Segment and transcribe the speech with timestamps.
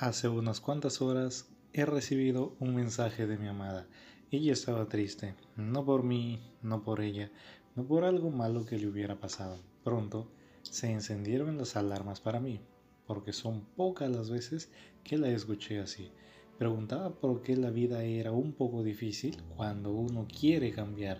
[0.00, 3.86] Hace unas cuantas horas he recibido un mensaje de mi amada.
[4.30, 7.30] Ella estaba triste, no por mí, no por ella,
[7.76, 9.58] no por algo malo que le hubiera pasado.
[9.84, 10.26] Pronto
[10.62, 12.62] se encendieron las alarmas para mí,
[13.06, 14.72] porque son pocas las veces
[15.04, 16.10] que la escuché así.
[16.56, 21.18] Preguntaba por qué la vida era un poco difícil cuando uno quiere cambiar.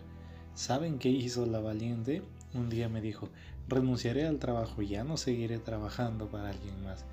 [0.54, 2.22] ¿Saben qué hizo la valiente?
[2.54, 3.28] Un día me dijo,
[3.68, 7.04] renunciaré al trabajo, ya no seguiré trabajando para alguien más.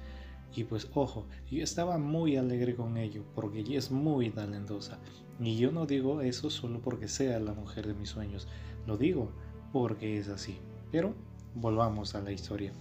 [0.55, 4.97] Y pues ojo, yo estaba muy alegre con ello porque ella es muy talentosa.
[5.39, 8.47] Y yo no digo eso solo porque sea la mujer de mis sueños,
[8.85, 9.31] lo digo
[9.71, 10.57] porque es así.
[10.91, 11.13] Pero
[11.53, 12.71] volvamos a la historia.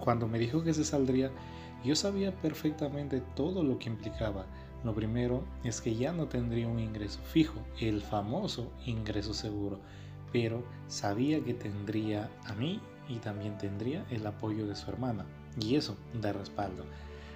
[0.00, 1.30] Cuando me dijo que se saldría,
[1.84, 4.46] yo sabía perfectamente todo lo que implicaba.
[4.84, 9.80] Lo primero es que ya no tendría un ingreso fijo, el famoso ingreso seguro,
[10.32, 15.26] pero sabía que tendría a mí y también tendría el apoyo de su hermana
[15.60, 16.84] y eso de respaldo.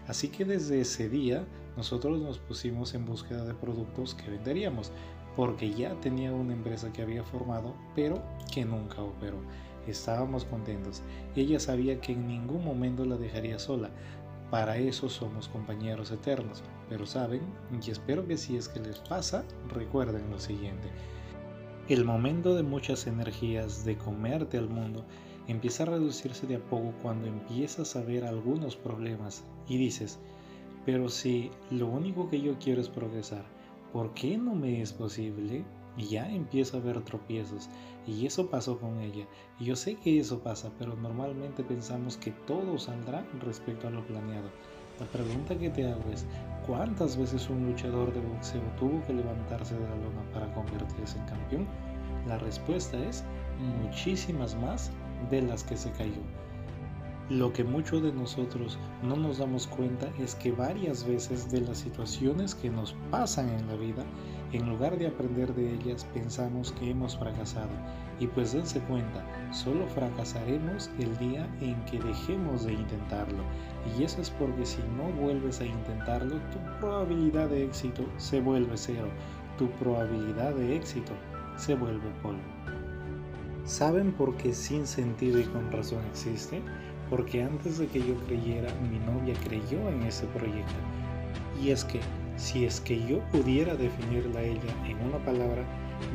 [0.09, 1.45] Así que desde ese día
[1.77, 4.93] nosotros nos pusimos en búsqueda de productos que venderíamos,
[5.37, 9.39] porque ya tenía una empresa que había formado, pero que nunca operó.
[9.87, 11.03] Estábamos contentos.
[11.35, 13.91] Ella sabía que en ningún momento la dejaría sola.
[14.51, 16.63] Para eso somos compañeros eternos.
[16.89, 17.41] Pero saben,
[17.83, 20.89] y espero que si es que les pasa, recuerden lo siguiente.
[21.89, 25.05] El momento de muchas energías de comerte al mundo
[25.49, 30.19] empieza a reducirse de a poco cuando empiezas a ver algunos problemas y dices,
[30.85, 33.45] pero si lo único que yo quiero es progresar,
[33.93, 35.65] ¿por qué no me es posible?
[35.97, 37.69] Y ya empiezo a ver tropiezos
[38.07, 39.27] y eso pasó con ella.
[39.61, 44.05] Y yo sé que eso pasa, pero normalmente pensamos que todo saldrá respecto a lo
[44.07, 44.49] planeado.
[44.99, 46.27] La pregunta que te hago es,
[46.67, 51.27] ¿cuántas veces un luchador de boxeo tuvo que levantarse de la lona para convertirse en
[51.27, 51.67] campeón?
[52.27, 53.25] La respuesta es
[53.83, 54.91] muchísimas más
[55.31, 56.23] de las que se cayó.
[57.29, 61.79] Lo que muchos de nosotros no nos damos cuenta es que varias veces de las
[61.79, 64.05] situaciones que nos pasan en la vida,
[64.53, 67.71] en lugar de aprender de ellas, pensamos que hemos fracasado.
[68.19, 73.45] Y pues dense cuenta, solo fracasaremos el día en que dejemos de intentarlo.
[73.97, 78.77] Y eso es porque si no vuelves a intentarlo, tu probabilidad de éxito se vuelve
[78.77, 79.09] cero.
[79.57, 81.13] Tu probabilidad de éxito
[81.57, 82.82] se vuelve polvo.
[83.65, 86.61] ¿Saben por qué sin sentido y con razón existe?
[87.09, 90.75] Porque antes de que yo creyera, mi novia creyó en ese proyecto.
[91.63, 92.01] Y es que,
[92.37, 95.63] si es que yo pudiera definirla a ella en una palabra,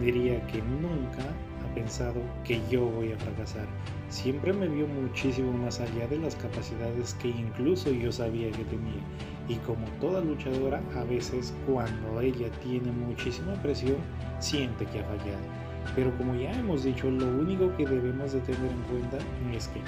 [0.02, 1.24] diría que nunca
[1.64, 3.68] ha pensado que yo voy a fracasar.
[4.10, 9.02] Siempre me vio muchísimo más allá de las capacidades que incluso yo sabía que tenía.
[9.48, 13.96] Y como toda luchadora, a veces cuando ella tiene muchísima presión,
[14.40, 18.72] siente que ha fallado pero como ya hemos dicho, lo único que debemos de tener
[18.72, 19.18] en cuenta
[19.56, 19.82] es que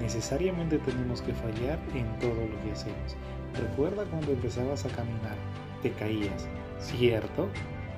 [0.00, 3.16] necesariamente tenemos que fallar en todo lo que hacemos.
[3.58, 5.36] Recuerda cuando empezabas a caminar,
[5.82, 7.48] te caías, ¿cierto?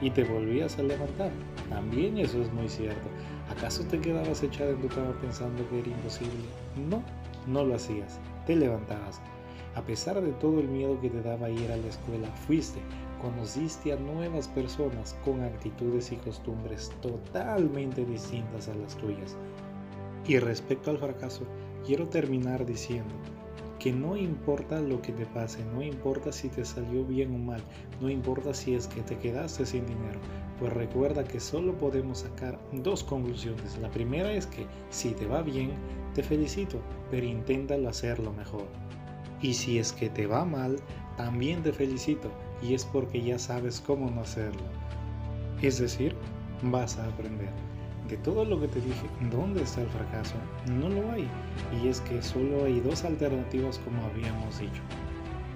[0.01, 1.31] Y te volvías a levantar.
[1.69, 3.09] También eso es muy cierto.
[3.51, 6.45] ¿Acaso te quedabas echada en tu cama pensando que era imposible?
[6.89, 7.03] No,
[7.47, 8.21] no lo hacías.
[8.47, 9.21] Te levantabas.
[9.75, 12.81] A pesar de todo el miedo que te daba ir a la escuela, fuiste,
[13.19, 19.37] conociste a nuevas personas con actitudes y costumbres totalmente distintas a las tuyas.
[20.27, 21.45] Y respecto al fracaso,
[21.87, 23.15] quiero terminar diciendo
[23.79, 27.63] que no importa lo que te pase, no importa si te salió bien o mal,
[28.01, 30.19] no importa si es que te quedaste sin dinero,
[30.59, 33.79] pues recuerda que solo podemos sacar dos conclusiones.
[33.79, 35.71] La primera es que si te va bien,
[36.15, 36.81] te felicito,
[37.11, 38.67] pero inténtalo hacerlo mejor.
[39.41, 40.81] Y si es que te va mal,
[41.17, 42.31] también te felicito,
[42.63, 44.63] y es porque ya sabes cómo no hacerlo.
[45.63, 46.15] Es decir,
[46.63, 47.51] vas a aprender.
[48.09, 50.37] De todo lo que te dije, ¿dónde está el fracaso?
[50.67, 51.29] No lo hay.
[51.83, 54.83] Y es que solo hay dos alternativas como habíamos dicho.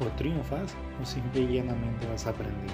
[0.01, 2.71] O triunfas o simple y llanamente vas a aprender.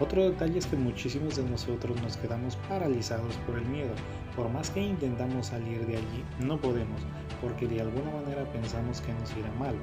[0.00, 3.94] Otro detalle es que muchísimos de nosotros nos quedamos paralizados por el miedo.
[4.34, 7.00] Por más que intentamos salir de allí, no podemos,
[7.40, 9.76] porque de alguna manera pensamos que nos irá mal.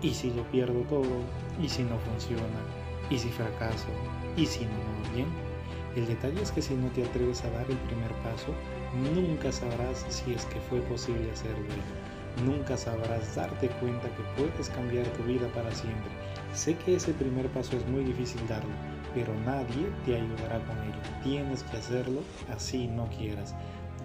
[0.00, 1.20] ¿Y si lo pierdo todo?
[1.60, 2.87] ¿Y si no funciona?
[3.10, 3.88] ¿Y si fracaso?
[4.36, 4.70] ¿Y si no
[5.02, 5.28] me bien?
[5.96, 8.54] El detalle es que si no te atreves a dar el primer paso,
[9.14, 11.64] nunca sabrás si es que fue posible hacerlo.
[12.44, 16.10] Nunca sabrás darte cuenta que puedes cambiar tu vida para siempre.
[16.52, 18.70] Sé que ese primer paso es muy difícil darlo,
[19.14, 21.00] pero nadie te ayudará con ello.
[21.22, 22.20] Tienes que hacerlo
[22.54, 23.54] así no quieras.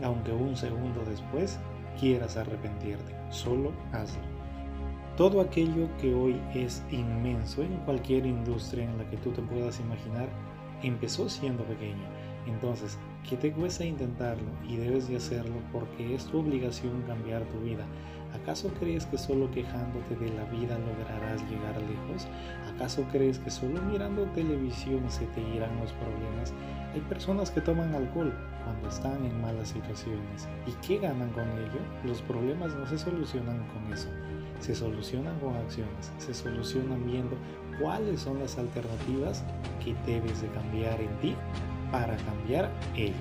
[0.02, 1.60] Aunque un segundo después
[2.00, 4.43] quieras arrepentirte, solo hazlo.
[5.18, 9.80] Todo aquello que hoy es inmenso en cualquier industria en la que tú te puedas
[9.80, 10.27] imaginar,
[10.81, 12.04] empezó siendo pequeño.
[12.48, 12.98] Entonces,
[13.30, 14.50] ¿qué te cuesta intentarlo?
[14.68, 17.86] Y debes de hacerlo porque es tu obligación cambiar tu vida.
[18.33, 22.27] ¿Acaso crees que solo quejándote de la vida lograrás llegar lejos?
[22.74, 26.56] ¿Acaso crees que solo mirando televisión se te irán los problemas?
[26.95, 28.33] Hay personas que toman alcohol
[28.63, 30.50] cuando están en malas situaciones.
[30.66, 31.80] ¿Y qué ganan con ello?
[32.04, 34.09] Los problemas no se solucionan con eso.
[34.63, 36.10] Se solucionan con acciones.
[36.19, 37.36] Se solucionan viendo
[37.81, 39.44] cuáles son las alternativas
[39.83, 41.36] que debes de cambiar en ti
[41.92, 43.13] para cambiar ello.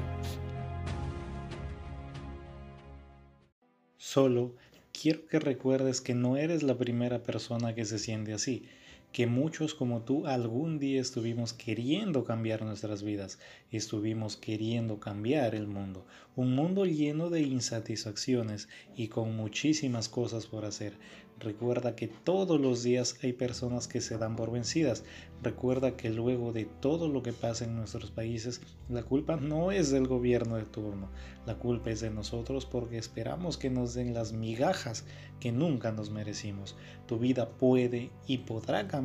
[3.96, 4.54] Solo
[4.92, 8.68] quiero que recuerdes que no eres la primera persona que se siente así,
[9.12, 13.38] que muchos como tú algún día estuvimos queriendo cambiar nuestras vidas,
[13.70, 20.64] estuvimos queriendo cambiar el mundo, un mundo lleno de insatisfacciones y con muchísimas cosas por
[20.64, 20.94] hacer,
[21.42, 25.02] Recuerda que todos los días hay personas que se dan por vencidas.
[25.42, 29.90] Recuerda que luego de todo lo que pasa en nuestros países, la culpa no es
[29.90, 31.10] del gobierno de turno.
[31.44, 35.04] La culpa es de nosotros porque esperamos que nos den las migajas
[35.40, 36.76] que nunca nos merecimos.
[37.06, 39.01] Tu vida puede y podrá cambiar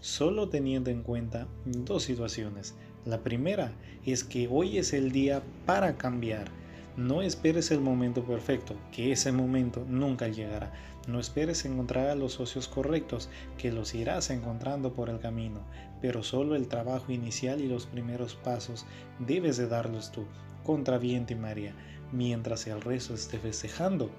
[0.00, 2.74] solo teniendo en cuenta dos situaciones.
[3.04, 3.72] La primera
[4.04, 6.50] es que hoy es el día para cambiar.
[6.96, 10.72] No esperes el momento perfecto, que ese momento nunca llegará.
[11.06, 13.28] No esperes encontrar a los socios correctos,
[13.58, 15.60] que los irás encontrando por el camino,
[16.00, 18.86] pero solo el trabajo inicial y los primeros pasos
[19.18, 20.24] debes de darlos tú,
[20.64, 21.74] contra viento y María,
[22.12, 24.10] mientras el resto esté festejando.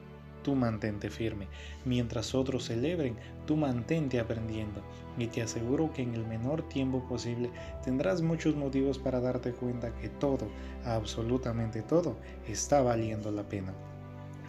[0.48, 1.50] Tú mantente firme.
[1.84, 4.82] Mientras otros celebren, tú mantente aprendiendo.
[5.18, 7.52] Y te aseguro que en el menor tiempo posible
[7.84, 10.48] tendrás muchos motivos para darte cuenta que todo,
[10.86, 12.16] absolutamente todo,
[12.48, 13.74] está valiendo la pena.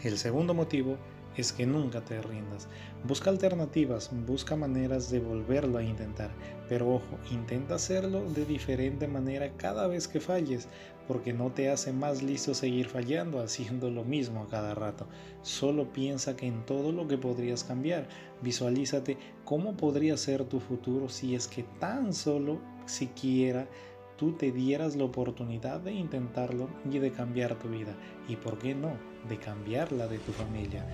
[0.04, 0.98] El segundo motivo
[1.36, 2.68] es que nunca te rindas.
[3.04, 6.30] Busca alternativas, busca maneras de volverlo a intentar,
[6.68, 10.68] pero ojo, intenta hacerlo de diferente manera cada vez que falles,
[11.06, 15.06] porque no te hace más listo seguir fallando haciendo lo mismo a cada rato.
[15.42, 18.08] Solo piensa que en todo lo que podrías cambiar,
[18.42, 23.68] visualízate cómo podría ser tu futuro si es que tan solo siquiera
[24.18, 27.94] tú te dieras la oportunidad de intentarlo y de cambiar tu vida.
[28.28, 28.90] Y por qué no,
[29.28, 30.84] de cambiar la de tu familia.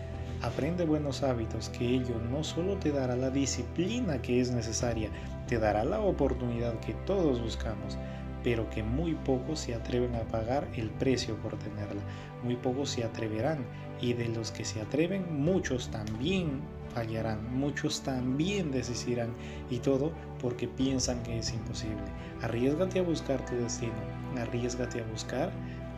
[0.45, 5.09] Aprende buenos hábitos que ello no solo te dará la disciplina que es necesaria,
[5.49, 7.97] te dará la oportunidad que todos buscamos,
[8.43, 12.03] pero que muy pocos se atreven a pagar el precio por tenerla.
[12.43, 13.65] Muy pocos se atreverán
[14.03, 16.61] y de los que se atreven muchos también
[16.95, 19.31] fallarán, muchos también desistirán
[19.71, 20.13] y todo
[20.43, 22.05] porque piensan que es imposible.
[22.43, 23.95] Arriesgate a buscar tu destino,
[24.39, 25.51] arriesgate a buscar,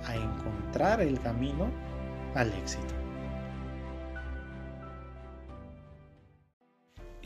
[0.04, 1.68] a encontrar el camino
[2.36, 3.05] al éxito.